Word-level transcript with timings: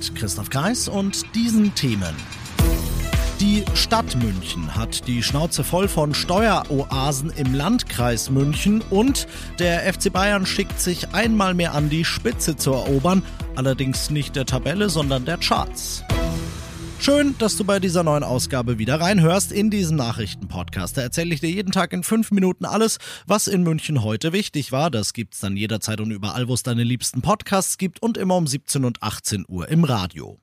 Mit 0.00 0.14
Christoph 0.14 0.48
Kreis 0.48 0.88
und 0.88 1.34
diesen 1.34 1.74
Themen. 1.74 2.16
Die 3.38 3.62
Stadt 3.74 4.16
München 4.16 4.74
hat 4.74 5.06
die 5.06 5.22
Schnauze 5.22 5.62
voll 5.62 5.88
von 5.88 6.14
Steueroasen 6.14 7.28
im 7.36 7.52
Landkreis 7.52 8.30
München 8.30 8.82
und 8.88 9.28
der 9.58 9.92
FC 9.92 10.10
Bayern 10.10 10.46
schickt 10.46 10.80
sich 10.80 11.12
einmal 11.12 11.52
mehr 11.52 11.74
an, 11.74 11.90
die 11.90 12.06
Spitze 12.06 12.56
zu 12.56 12.72
erobern, 12.72 13.22
allerdings 13.56 14.08
nicht 14.08 14.36
der 14.36 14.46
Tabelle, 14.46 14.88
sondern 14.88 15.26
der 15.26 15.36
Charts. 15.36 16.02
Schön, 17.02 17.34
dass 17.38 17.56
du 17.56 17.64
bei 17.64 17.80
dieser 17.80 18.02
neuen 18.02 18.22
Ausgabe 18.22 18.76
wieder 18.76 19.00
reinhörst 19.00 19.52
in 19.52 19.70
diesem 19.70 19.96
Nachrichtenpodcast. 19.96 20.98
Da 20.98 21.00
erzähle 21.00 21.32
ich 21.32 21.40
dir 21.40 21.48
jeden 21.48 21.72
Tag 21.72 21.94
in 21.94 22.02
fünf 22.02 22.30
Minuten 22.30 22.66
alles, 22.66 22.98
was 23.26 23.46
in 23.46 23.62
München 23.62 24.04
heute 24.04 24.34
wichtig 24.34 24.70
war. 24.70 24.90
Das 24.90 25.14
gibt's 25.14 25.40
dann 25.40 25.56
jederzeit 25.56 26.02
und 26.02 26.10
überall, 26.10 26.46
wo 26.46 26.52
es 26.52 26.62
deine 26.62 26.84
liebsten 26.84 27.22
Podcasts 27.22 27.78
gibt 27.78 28.02
und 28.02 28.18
immer 28.18 28.36
um 28.36 28.46
17 28.46 28.84
und 28.84 29.02
18 29.02 29.46
Uhr 29.48 29.66
im 29.70 29.84
Radio. 29.84 30.38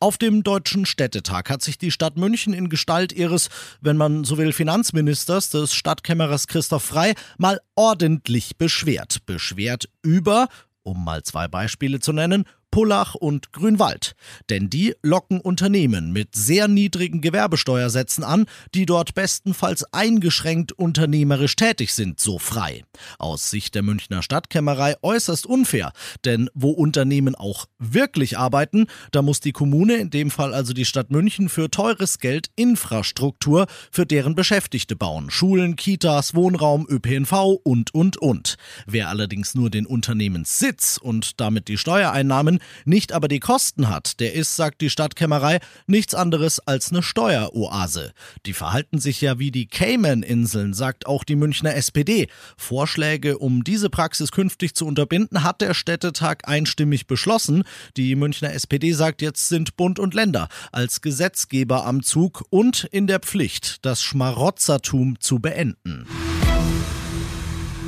Auf 0.00 0.18
dem 0.18 0.42
Deutschen 0.42 0.86
Städtetag 0.86 1.48
hat 1.48 1.62
sich 1.62 1.78
die 1.78 1.92
Stadt 1.92 2.16
München 2.16 2.52
in 2.52 2.68
Gestalt 2.68 3.12
ihres, 3.12 3.48
wenn 3.80 3.96
man 3.96 4.24
so 4.24 4.38
will, 4.38 4.52
Finanzministers, 4.52 5.50
des 5.50 5.72
Stadtkämmerers 5.72 6.48
Christoph 6.48 6.82
Frei, 6.82 7.14
mal 7.38 7.60
ordentlich 7.76 8.56
beschwert. 8.56 9.24
Beschwert 9.24 9.88
über, 10.02 10.48
um 10.82 11.04
mal 11.04 11.22
zwei 11.22 11.46
Beispiele 11.46 12.00
zu 12.00 12.12
nennen, 12.12 12.44
Pullach 12.72 13.14
und 13.14 13.52
Grünwald. 13.52 14.16
Denn 14.50 14.68
die 14.68 14.94
locken 15.02 15.40
Unternehmen 15.40 16.12
mit 16.12 16.34
sehr 16.34 16.66
niedrigen 16.66 17.20
Gewerbesteuersätzen 17.20 18.24
an, 18.24 18.46
die 18.74 18.86
dort 18.86 19.14
bestenfalls 19.14 19.84
eingeschränkt 19.92 20.72
unternehmerisch 20.72 21.54
tätig 21.54 21.92
sind, 21.92 22.18
so 22.18 22.40
frei. 22.40 22.82
Aus 23.18 23.50
Sicht 23.50 23.76
der 23.76 23.82
Münchner 23.82 24.22
Stadtkämmerei 24.22 24.96
äußerst 25.02 25.46
unfair, 25.46 25.92
denn 26.24 26.48
wo 26.54 26.70
Unternehmen 26.70 27.34
auch 27.34 27.66
wirklich 27.78 28.38
arbeiten, 28.38 28.86
da 29.12 29.20
muss 29.20 29.40
die 29.40 29.52
Kommune, 29.52 29.96
in 29.96 30.10
dem 30.10 30.30
Fall 30.30 30.54
also 30.54 30.72
die 30.72 30.86
Stadt 30.86 31.10
München, 31.10 31.50
für 31.50 31.70
teures 31.70 32.18
Geld 32.18 32.48
Infrastruktur 32.56 33.66
für 33.90 34.06
deren 34.06 34.34
Beschäftigte 34.34 34.96
bauen. 34.96 35.30
Schulen, 35.30 35.76
Kitas, 35.76 36.34
Wohnraum, 36.34 36.86
ÖPNV 36.88 37.58
und, 37.62 37.94
und, 37.94 38.16
und. 38.16 38.56
Wer 38.86 39.10
allerdings 39.10 39.54
nur 39.54 39.68
den 39.68 39.84
Unternehmenssitz 39.84 40.96
und 40.96 41.38
damit 41.38 41.68
die 41.68 41.76
Steuereinnahmen 41.76 42.60
nicht 42.84 43.12
aber 43.12 43.28
die 43.28 43.40
Kosten 43.40 43.88
hat, 43.88 44.20
der 44.20 44.34
ist, 44.34 44.56
sagt 44.56 44.80
die 44.80 44.90
Stadtkämmerei, 44.90 45.60
nichts 45.86 46.14
anderes 46.14 46.60
als 46.60 46.90
eine 46.90 47.02
Steueroase. 47.02 48.12
Die 48.46 48.52
verhalten 48.52 48.98
sich 48.98 49.20
ja 49.20 49.38
wie 49.38 49.50
die 49.50 49.66
Cayman-Inseln, 49.66 50.74
sagt 50.74 51.06
auch 51.06 51.24
die 51.24 51.36
Münchner 51.36 51.74
SPD. 51.74 52.28
Vorschläge, 52.56 53.38
um 53.38 53.64
diese 53.64 53.90
Praxis 53.90 54.32
künftig 54.32 54.74
zu 54.74 54.86
unterbinden, 54.86 55.44
hat 55.44 55.60
der 55.60 55.74
Städtetag 55.74 56.48
einstimmig 56.48 57.06
beschlossen. 57.06 57.64
Die 57.96 58.14
Münchner 58.14 58.52
SPD 58.52 58.92
sagt, 58.92 59.22
jetzt 59.22 59.48
sind 59.48 59.76
Bund 59.76 59.98
und 59.98 60.14
Länder 60.14 60.48
als 60.72 61.00
Gesetzgeber 61.00 61.86
am 61.86 62.02
Zug 62.02 62.44
und 62.50 62.84
in 62.90 63.06
der 63.06 63.20
Pflicht, 63.20 63.84
das 63.84 64.02
Schmarotzertum 64.02 65.20
zu 65.20 65.38
beenden. 65.38 66.06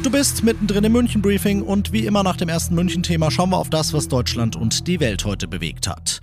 Du 0.05 0.11
bist 0.11 0.45
mittendrin 0.45 0.85
im 0.85 0.93
München-Briefing 0.93 1.63
und 1.63 1.91
wie 1.93 2.05
immer 2.05 2.23
nach 2.23 2.37
dem 2.37 2.51
ersten 2.51 2.75
München-Thema 2.75 3.31
schauen 3.31 3.49
wir 3.49 3.57
auf 3.57 3.71
das, 3.71 3.95
was 3.95 4.07
Deutschland 4.07 4.55
und 4.55 4.87
die 4.87 5.01
Welt 5.01 5.25
heute 5.25 5.49
bewegt 5.49 5.89
hat. 5.89 6.21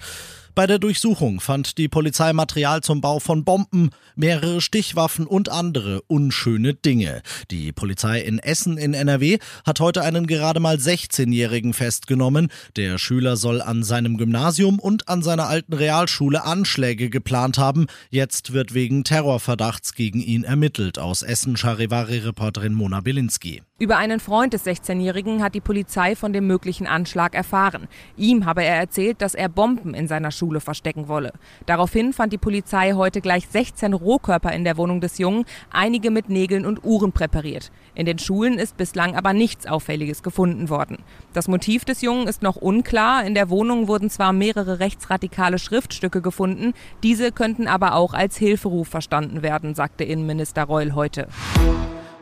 Bei 0.54 0.68
der 0.68 0.78
Durchsuchung 0.80 1.40
fand 1.40 1.80
die 1.80 1.88
Polizei 1.88 2.32
Material 2.32 2.82
zum 2.82 3.02
Bau 3.02 3.20
von 3.20 3.44
Bomben, 3.44 3.90
mehrere 4.16 4.62
Stichwaffen 4.62 5.26
und 5.26 5.50
andere 5.50 6.02
unschöne 6.04 6.76
Dinge. 6.76 7.24
Die 7.50 7.72
Polizei 7.72 8.22
in 8.22 8.38
Essen 8.38 8.78
in 8.78 8.94
NRW 8.94 9.40
hat 9.66 9.80
heute 9.80 10.04
einen 10.04 10.28
gerade 10.28 10.60
mal 10.60 10.76
16-Jährigen 10.76 11.74
festgenommen. 11.74 12.50
Der 12.76 13.00
Schüler 13.00 13.36
soll 13.36 13.62
an 13.62 13.84
seinem 13.84 14.18
Gymnasium 14.18 14.78
und 14.78 15.08
an 15.08 15.24
seiner 15.24 15.48
alten 15.48 15.74
Realschule 15.74 16.44
Anschläge 16.44 17.10
geplant 17.10 17.58
haben. 17.58 17.88
Jetzt 18.10 18.54
wird 18.54 18.76
wegen 18.76 19.04
Terrorverdachts 19.04 19.96
gegen 19.96 20.20
ihn 20.20 20.44
ermittelt. 20.44 21.00
Aus 21.00 21.24
Essen 21.24 21.56
Charivari-Reporterin 21.58 22.74
Mona 22.74 23.00
Bilinski. 23.00 23.64
Über 23.82 23.98
einen 23.98 24.20
Freund 24.20 24.54
des 24.54 24.64
16-Jährigen 24.68 25.42
hat 25.42 25.56
die 25.56 25.60
Polizei 25.60 26.16
von 26.16 26.34
dem 26.34 26.46
möglichen 26.46 26.86
Anschlag 26.86 27.34
erfahren. 27.34 27.88
Ihm 28.16 28.46
habe 28.46 28.64
er 28.64 28.76
erzählt, 28.76 29.24
dass 29.24 29.34
er 29.34 29.50
Bomben 29.50 29.96
in 29.96 30.08
seiner 30.08 30.30
Schule 30.30 30.60
verstecken 30.60 31.08
wolle. 31.08 31.34
Daraufhin 31.66 32.14
fand 32.14 32.32
die 32.32 32.38
Polizei 32.38 32.94
heute 32.94 33.22
gleich 33.22 33.48
16 33.48 33.94
Rohkörper 33.94 34.54
in 34.54 34.66
der 34.66 34.78
Wohnung 34.78 35.02
des 35.02 35.18
Jungen, 35.18 35.46
einige 35.72 36.12
mit 36.12 36.30
Nägeln 36.30 36.68
und 36.68 36.84
Uhren 36.84 37.12
präpariert. 37.12 37.72
In 37.96 38.06
den 38.06 38.20
Schulen 38.20 38.60
ist 38.60 38.78
bislang 38.78 39.16
aber 39.16 39.34
nichts 39.34 39.66
Auffälliges 39.66 40.22
gefunden 40.22 40.70
worden. 40.70 41.00
Das 41.34 41.48
Motiv 41.48 41.84
des 41.84 42.04
Jungen 42.04 42.28
ist 42.28 42.44
noch 42.44 42.58
unklar. 42.58 43.26
In 43.26 43.34
der 43.34 43.50
Wohnung 43.50 43.88
wurden 43.88 44.12
zwar 44.12 44.32
mehrere 44.32 44.78
rechtsradikale 44.78 45.58
Schriftstücke 45.58 46.22
gefunden, 46.22 46.74
diese 47.02 47.32
könnten 47.32 47.68
aber 47.68 47.96
auch 47.96 48.14
als 48.14 48.38
Hilferuf 48.38 48.90
verstanden 48.90 49.42
werden, 49.42 49.74
sagte 49.74 50.04
Innenminister 50.04 50.66
Reul 50.66 50.94
heute. 50.94 51.28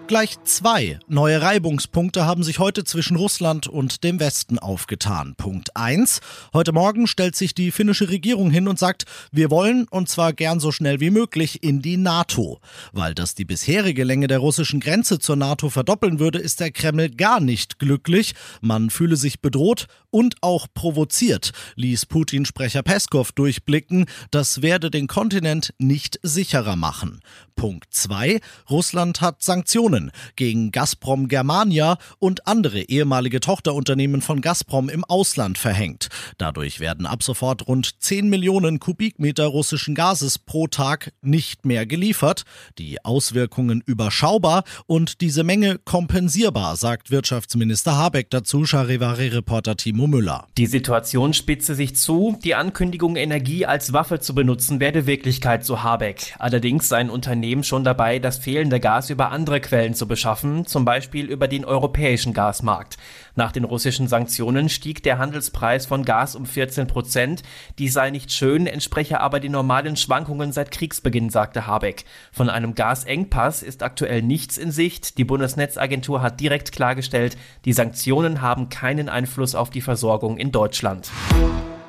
Gleich 0.10 0.42
zwei 0.44 0.98
neue 1.08 1.40
Reibungspunkte 1.40 2.26
haben 2.26 2.42
sich 2.42 2.58
heute 2.58 2.84
zwischen 2.84 3.16
Russland 3.16 3.68
und 3.68 4.04
dem 4.04 4.20
Westen 4.20 4.58
aufgetan. 4.58 5.36
Punkt 5.36 5.78
eins: 5.78 6.20
Heute 6.52 6.72
Morgen 6.72 7.06
stellt 7.06 7.36
sich 7.36 7.54
die 7.54 7.70
finnische 7.70 8.10
Regierung 8.10 8.50
hin 8.50 8.68
und 8.68 8.80
sagt, 8.80 9.06
wir 9.32 9.52
wollen, 9.52 9.86
und 9.92 10.10
zwar 10.10 10.34
gern 10.34 10.60
so 10.60 10.72
schnell 10.72 11.00
wie 11.00 11.12
möglich, 11.12 11.62
in 11.62 11.84
die 11.84 11.96
NATO. 11.96 12.60
Weil 12.92 13.14
das 13.14 13.36
die 13.36 13.46
bisherige 13.46 14.04
Länge 14.04 14.26
der 14.26 14.40
russischen 14.40 14.80
Grenze 14.80 15.20
zur 15.20 15.36
NATO 15.36 15.70
verdoppeln 15.70 16.18
würde, 16.18 16.40
ist 16.40 16.60
der 16.60 16.72
Kreml 16.72 17.12
gar 17.12 17.40
nicht 17.40 17.78
glücklich. 17.78 18.34
Man 18.62 18.90
fühle 18.90 19.16
sich 19.16 19.42
bedroht 19.42 19.86
und 20.10 20.38
auch 20.42 20.66
provoziert, 20.74 21.52
ließ 21.76 22.08
Putin-Sprecher 22.08 22.82
Peskov 22.82 23.32
durchblicken. 23.32 24.08
Das 24.32 24.64
werde 24.64 24.90
den 24.90 25.06
Kontinent 25.06 25.72
nicht 25.78 26.20
sicherer 26.24 26.76
machen. 26.76 27.22
Punkt 27.56 27.94
zwei: 27.94 28.40
Russland 28.72 29.22
hat 29.22 29.44
Sanktionen 29.44 29.99
Sanktionen 30.00 30.12
gegen 30.36 30.72
Gazprom 30.72 31.28
Germania 31.28 31.98
und 32.20 32.48
andere 32.48 32.82
ehemalige 32.82 33.40
Tochterunternehmen 33.40 34.22
von 34.22 34.42
Gazprom 34.42 34.90
im 34.90 35.04
Ausland 35.04 35.58
verhängt. 35.58 36.08
Dadurch 36.38 36.80
werden 36.80 37.06
ab 37.06 37.24
sofort 37.24 37.68
rund 37.68 38.02
10 38.02 38.30
Millionen 38.30 38.80
Kubikmeter 38.80 39.46
russischen 39.46 39.96
Gases 39.96 40.40
pro 40.40 40.68
Tag 40.68 41.12
nicht 41.22 41.66
mehr 41.66 41.86
geliefert. 41.86 42.44
Die 42.78 43.04
Auswirkungen 43.04 43.84
überschaubar 43.86 44.64
und 44.86 45.22
diese 45.22 45.44
Menge 45.44 45.78
kompensierbar, 45.84 46.76
sagt 46.76 47.12
Wirtschaftsminister 47.12 47.98
Habeck 47.98 48.30
dazu, 48.30 48.66
Charivari-Reporter 48.66 49.76
Timo 49.76 50.08
Müller. 50.08 50.48
Die 50.58 50.68
Situation 50.68 51.34
spitze 51.34 51.76
sich 51.76 51.96
zu. 51.96 52.38
Die 52.44 52.56
Ankündigung, 52.56 53.16
Energie 53.16 53.66
als 53.66 53.94
Waffe 53.94 54.20
zu 54.20 54.34
benutzen, 54.34 54.80
werde 54.80 55.06
Wirklichkeit, 55.06 55.66
so 55.66 55.84
Habeck. 55.84 56.36
Allerdings 56.40 56.88
seien 56.88 57.10
Unternehmen 57.10 57.64
schon 57.64 57.84
dabei, 57.84 58.20
das 58.20 58.38
fehlende 58.38 58.80
Gas 58.80 59.10
über 59.10 59.32
andere 59.32 59.60
Quellen 59.60 59.89
Quellen 59.90 59.96
zu 59.96 60.08
beschaffen, 60.08 60.66
zum 60.66 60.86
Beispiel 60.86 61.26
über 61.26 61.48
den 61.48 61.66
europäischen 61.66 62.34
Gasmarkt. 62.34 62.98
Nach 63.36 63.52
den 63.52 63.64
russischen 63.64 64.08
Sanktionen 64.08 64.70
stieg 64.70 65.02
der 65.04 65.18
Handelspreis 65.18 65.86
von 65.86 66.06
Gas 66.06 66.36
um 66.36 66.46
14 66.46 66.88
Prozent. 66.88 67.44
Dies 67.78 67.94
sei 67.94 68.12
nicht 68.12 68.32
schön, 68.32 68.68
entspreche 68.68 69.20
aber 69.20 69.40
den 69.40 69.52
normalen 69.52 69.96
Schwankungen 69.96 70.52
seit 70.52 70.72
Kriegsbeginn, 70.72 71.30
sagte 71.30 71.66
Habeck. 71.66 72.06
Von 72.32 72.50
einem 72.50 72.76
Gasengpass 72.76 73.64
ist 73.64 73.82
aktuell 73.82 74.22
nichts 74.22 74.58
in 74.58 74.72
Sicht. 74.72 75.18
Die 75.18 75.26
Bundesnetzagentur 75.26 76.22
hat 76.22 76.40
direkt 76.40 76.72
klargestellt, 76.72 77.38
die 77.66 77.74
Sanktionen 77.74 78.42
haben 78.42 78.70
keinen 78.70 79.10
Einfluss 79.10 79.56
auf 79.56 79.70
die 79.70 79.82
Versorgung 79.82 80.38
in 80.38 80.52
Deutschland. 80.52 81.10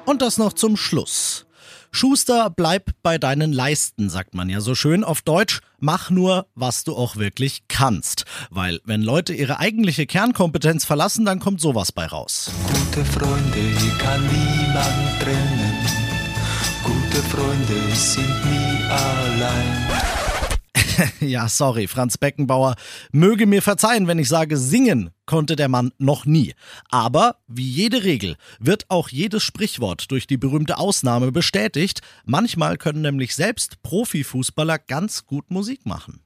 Und 0.06 0.22
das 0.22 0.38
noch 0.38 0.54
zum 0.54 0.76
Schluss. 0.76 1.49
Schuster, 1.92 2.50
bleib 2.50 2.90
bei 3.02 3.18
deinen 3.18 3.52
Leisten, 3.52 4.08
sagt 4.08 4.34
man 4.34 4.48
ja 4.48 4.60
so 4.60 4.74
schön 4.74 5.02
auf 5.02 5.22
Deutsch. 5.22 5.60
Mach 5.78 6.10
nur, 6.10 6.46
was 6.54 6.84
du 6.84 6.94
auch 6.94 7.16
wirklich 7.16 7.64
kannst. 7.68 8.24
Weil 8.50 8.80
wenn 8.84 9.02
Leute 9.02 9.32
ihre 9.34 9.58
eigentliche 9.58 10.06
Kernkompetenz 10.06 10.84
verlassen, 10.84 11.24
dann 11.24 11.40
kommt 11.40 11.60
sowas 11.60 11.90
bei 11.90 12.06
raus. 12.06 12.50
Gute 12.68 13.04
Freunde 13.04 13.74
kann 13.98 14.22
niemand 14.22 15.20
trennen. 15.20 15.74
Gute 16.84 17.22
Freunde 17.28 17.94
sind 17.94 18.44
nie 18.44 18.84
allein. 18.84 20.09
ja, 21.20 21.48
sorry, 21.48 21.86
Franz 21.86 22.18
Beckenbauer. 22.18 22.76
Möge 23.12 23.46
mir 23.46 23.62
verzeihen, 23.62 24.06
wenn 24.06 24.18
ich 24.18 24.28
sage, 24.28 24.56
singen 24.56 25.10
konnte 25.26 25.56
der 25.56 25.68
Mann 25.68 25.92
noch 25.98 26.26
nie. 26.26 26.54
Aber 26.90 27.36
wie 27.46 27.68
jede 27.68 28.04
Regel 28.04 28.36
wird 28.58 28.86
auch 28.88 29.08
jedes 29.08 29.42
Sprichwort 29.42 30.10
durch 30.10 30.26
die 30.26 30.36
berühmte 30.36 30.78
Ausnahme 30.78 31.32
bestätigt. 31.32 32.00
Manchmal 32.24 32.76
können 32.76 33.02
nämlich 33.02 33.34
selbst 33.34 33.82
Profifußballer 33.82 34.78
ganz 34.78 35.26
gut 35.26 35.50
Musik 35.50 35.86
machen. 35.86 36.20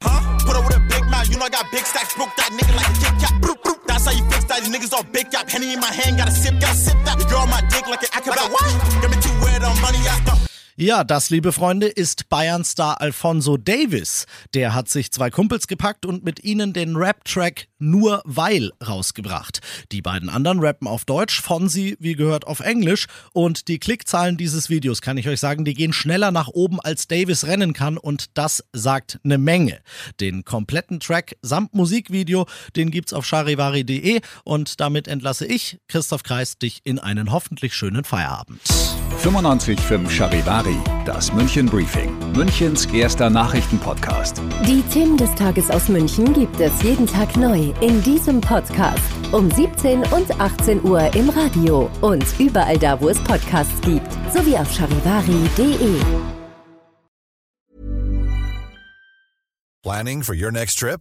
Ja, 10.76 11.04
das, 11.04 11.30
liebe 11.30 11.52
Freunde, 11.52 11.86
ist 11.86 12.28
Bayern-Star 12.28 13.00
Alfonso 13.00 13.56
Davis. 13.56 14.26
Der 14.54 14.74
hat 14.74 14.88
sich 14.88 15.12
zwei 15.12 15.30
Kumpels 15.30 15.68
gepackt 15.68 16.04
und 16.04 16.24
mit 16.24 16.42
ihnen 16.42 16.72
den 16.72 16.96
Rap-Track 16.96 17.68
Nur 17.84 18.22
Weil 18.24 18.70
rausgebracht. 18.86 19.60
Die 19.92 20.00
beiden 20.00 20.30
anderen 20.30 20.60
rappen 20.60 20.88
auf 20.88 21.04
Deutsch, 21.04 21.42
Fonsi, 21.42 21.96
wie 22.00 22.14
gehört, 22.14 22.46
auf 22.46 22.60
Englisch. 22.60 23.06
Und 23.34 23.68
die 23.68 23.78
Klickzahlen 23.78 24.38
dieses 24.38 24.70
Videos, 24.70 25.02
kann 25.02 25.18
ich 25.18 25.28
euch 25.28 25.38
sagen, 25.38 25.66
die 25.66 25.74
gehen 25.74 25.92
schneller 25.92 26.30
nach 26.30 26.48
oben, 26.48 26.80
als 26.80 27.08
Davis 27.08 27.46
rennen 27.46 27.74
kann. 27.74 27.98
Und 27.98 28.38
das 28.38 28.64
sagt 28.72 29.20
eine 29.22 29.36
Menge. 29.36 29.80
Den 30.18 30.46
kompletten 30.46 30.98
Track 30.98 31.36
samt 31.42 31.74
Musikvideo, 31.74 32.46
den 32.74 32.90
gibt's 32.90 33.12
auf 33.12 33.26
charivari.de. 33.26 34.22
Und 34.44 34.80
damit 34.80 35.06
entlasse 35.06 35.44
ich, 35.44 35.78
Christoph 35.88 36.22
Kreis, 36.22 36.56
dich 36.56 36.80
in 36.84 36.98
einen 36.98 37.32
hoffentlich 37.32 37.74
schönen 37.74 38.04
Feierabend. 38.04 38.62
95.5 39.22 40.10
Charivari, 40.10 40.76
das 41.04 41.32
München 41.32 41.66
Briefing, 41.66 42.12
Münchens 42.34 42.86
erster 42.86 43.30
Nachrichtenpodcast. 43.30 44.42
Die 44.66 44.82
Themen 44.92 45.16
des 45.16 45.34
Tages 45.34 45.70
aus 45.70 45.88
München 45.88 46.32
gibt 46.32 46.58
es 46.60 46.82
jeden 46.82 47.06
Tag 47.06 47.36
neu 47.36 47.73
in 47.80 48.02
diesem 48.02 48.40
Podcast. 48.40 49.02
Um 49.32 49.50
17 49.50 50.02
und 50.12 50.40
18 50.40 50.84
Uhr 50.84 51.14
im 51.14 51.28
Radio 51.30 51.90
und 52.00 52.24
überall 52.38 52.78
da, 52.78 53.00
wo 53.00 53.08
es 53.08 53.18
Podcasts 53.24 53.80
gibt. 53.80 54.10
Sowie 54.32 54.56
auf 54.56 54.70
charivari.de. 54.72 56.00
Planning 59.82 60.22
for 60.22 60.34
your 60.34 60.50
next 60.50 60.78
trip? 60.78 61.00